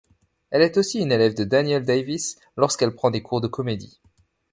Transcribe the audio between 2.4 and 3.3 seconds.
lorsqu'elle prend des